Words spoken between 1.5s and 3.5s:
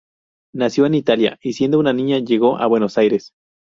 siendo una niña llegó a Buenos Aires.